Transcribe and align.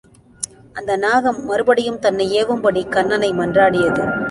அந்த 0.73 0.95
நாகம் 0.95 1.45
மறுபடியும் 1.45 1.99
தன்னை 1.99 2.43
ஏவும்படி 2.43 2.83
கன்னனை 2.87 3.31
மன்றாடியது. 3.33 4.03